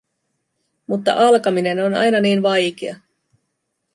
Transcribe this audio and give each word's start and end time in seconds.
Mutta 0.87 1.13
alkaminen 1.13 1.79
on 1.85 1.93
aina 1.93 2.19
niin 2.19 2.43
vaikea. 2.43 2.95